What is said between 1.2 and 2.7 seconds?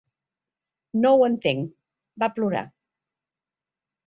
entenc", va plorar.